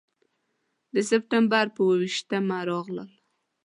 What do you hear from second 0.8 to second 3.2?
د سپټمبر پر اوه ویشتمه راغلل.